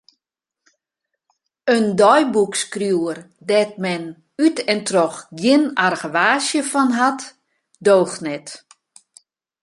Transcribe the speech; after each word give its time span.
In 1.75 1.85
deiboekskriuwer 2.01 3.19
dêr't 3.49 3.75
men 3.83 4.03
út 4.45 4.55
en 4.71 4.81
troch 4.89 5.17
gjin 5.39 5.63
argewaasje 5.87 6.61
fan 6.71 6.91
hat, 6.99 7.21
doocht 7.85 8.19
net. 8.25 8.47